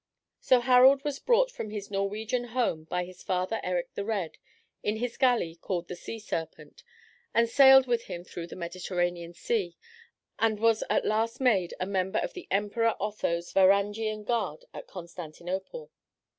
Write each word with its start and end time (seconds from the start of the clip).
So 0.39 0.61
Harald 0.61 1.03
was 1.03 1.19
brought 1.19 1.51
from 1.51 1.69
his 1.69 1.91
Norwegian 1.91 2.45
home 2.45 2.85
by 2.85 3.05
his 3.05 3.21
father 3.21 3.61
Erik 3.63 3.93
the 3.93 4.03
Red, 4.03 4.39
in 4.81 4.97
his 4.97 5.15
galley 5.15 5.53
called 5.57 5.87
the 5.87 5.95
Sea 5.95 6.17
serpent, 6.17 6.83
and 7.35 7.47
sailed 7.47 7.85
with 7.85 8.05
him 8.05 8.23
through 8.23 8.47
the 8.47 8.55
Mediterranean 8.55 9.35
Sea, 9.35 9.77
and 10.39 10.59
was 10.59 10.83
at 10.89 11.05
last 11.05 11.39
made 11.39 11.75
a 11.79 11.85
member 11.85 12.17
of 12.17 12.33
the 12.33 12.47
Emperor 12.49 12.95
Otho's 12.99 13.53
Varangian 13.53 14.23
Guard 14.23 14.65
at 14.73 14.87
Constantinople. 14.87 15.91